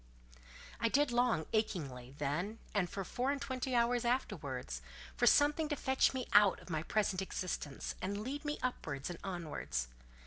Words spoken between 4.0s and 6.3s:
afterwards, for something to fetch me